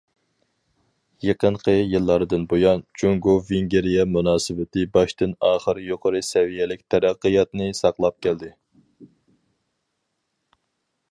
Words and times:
يېقىنقى 1.25 1.73
يىللاردىن 1.75 2.45
بۇيان، 2.53 2.81
جۇڭگو- 3.01 3.35
ۋېنگىرىيە 3.49 4.07
مۇناسىۋىتى 4.15 4.87
باشتىن- 4.97 5.37
ئاخىر 5.49 5.83
يۇقىرى 5.91 6.23
سەۋىيەلىك 6.31 6.83
تەرەققىياتنى 6.95 7.71
ساقلاپ 7.81 8.21
كەلدى. 8.27 8.53